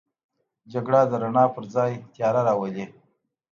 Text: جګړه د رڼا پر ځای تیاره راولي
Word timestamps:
جګړه 0.71 1.01
د 1.09 1.11
رڼا 1.23 1.45
پر 1.55 1.63
ځای 1.75 1.91
تیاره 2.13 2.41
راولي 2.47 2.85